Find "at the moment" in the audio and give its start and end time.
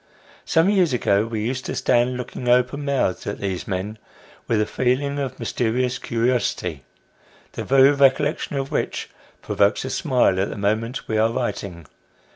10.39-11.07